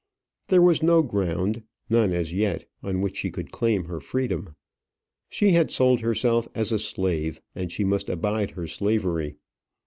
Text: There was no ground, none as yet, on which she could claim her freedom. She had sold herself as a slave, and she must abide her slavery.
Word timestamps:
There 0.47 0.63
was 0.63 0.81
no 0.81 1.03
ground, 1.03 1.61
none 1.87 2.11
as 2.11 2.33
yet, 2.33 2.67
on 2.81 3.01
which 3.01 3.17
she 3.17 3.29
could 3.29 3.51
claim 3.51 3.85
her 3.85 3.99
freedom. 3.99 4.55
She 5.29 5.51
had 5.51 5.69
sold 5.69 5.99
herself 5.99 6.47
as 6.55 6.71
a 6.71 6.79
slave, 6.79 7.39
and 7.53 7.71
she 7.71 7.83
must 7.83 8.09
abide 8.09 8.49
her 8.57 8.65
slavery. 8.65 9.35